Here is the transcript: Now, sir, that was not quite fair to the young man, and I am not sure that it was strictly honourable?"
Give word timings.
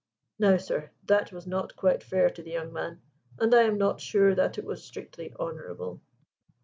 Now, 0.39 0.57
sir, 0.57 0.89
that 1.03 1.31
was 1.31 1.45
not 1.45 1.75
quite 1.75 2.01
fair 2.01 2.31
to 2.31 2.41
the 2.41 2.49
young 2.49 2.73
man, 2.73 3.03
and 3.37 3.53
I 3.53 3.65
am 3.65 3.77
not 3.77 4.01
sure 4.01 4.33
that 4.33 4.57
it 4.57 4.65
was 4.65 4.83
strictly 4.83 5.31
honourable?" 5.39 6.01